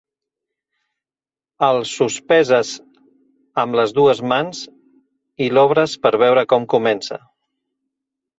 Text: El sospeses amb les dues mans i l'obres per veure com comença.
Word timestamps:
El 1.67 1.81
sospeses 1.89 2.71
amb 3.65 3.77
les 3.81 3.93
dues 3.99 4.23
mans 4.33 4.63
i 5.45 5.51
l'obres 5.59 5.95
per 6.07 6.15
veure 6.25 6.47
com 6.57 6.67
comença. 6.77 7.21